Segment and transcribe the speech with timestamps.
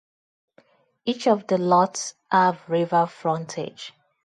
[1.05, 3.93] Each of the lots have river frontage.